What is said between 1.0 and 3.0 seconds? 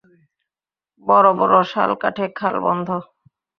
বড় বড় শাল কাঠে খাল বন্ধ!